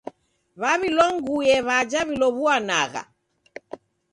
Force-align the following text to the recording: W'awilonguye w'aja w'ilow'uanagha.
W'awilonguye 0.61 1.55
w'aja 1.67 2.01
w'ilow'uanagha. 2.07 3.03